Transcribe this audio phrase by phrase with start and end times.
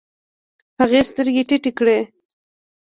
[0.79, 1.97] هغې سترګې ټيټې کړې.